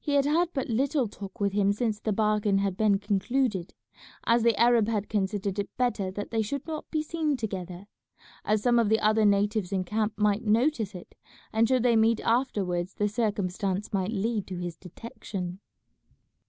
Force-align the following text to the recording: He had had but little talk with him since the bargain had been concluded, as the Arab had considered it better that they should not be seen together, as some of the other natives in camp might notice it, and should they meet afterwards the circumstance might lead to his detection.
He 0.00 0.14
had 0.14 0.24
had 0.24 0.48
but 0.52 0.68
little 0.68 1.06
talk 1.06 1.38
with 1.38 1.52
him 1.52 1.72
since 1.72 2.00
the 2.00 2.12
bargain 2.12 2.58
had 2.58 2.76
been 2.76 2.98
concluded, 2.98 3.74
as 4.24 4.42
the 4.42 4.58
Arab 4.58 4.88
had 4.88 5.08
considered 5.08 5.56
it 5.56 5.70
better 5.76 6.10
that 6.10 6.32
they 6.32 6.42
should 6.42 6.66
not 6.66 6.90
be 6.90 7.00
seen 7.00 7.36
together, 7.36 7.86
as 8.44 8.60
some 8.60 8.80
of 8.80 8.88
the 8.88 8.98
other 8.98 9.24
natives 9.24 9.70
in 9.70 9.84
camp 9.84 10.14
might 10.16 10.42
notice 10.42 10.96
it, 10.96 11.14
and 11.52 11.68
should 11.68 11.84
they 11.84 11.94
meet 11.94 12.18
afterwards 12.22 12.94
the 12.94 13.06
circumstance 13.08 13.92
might 13.92 14.10
lead 14.10 14.48
to 14.48 14.56
his 14.56 14.76
detection. 14.76 15.60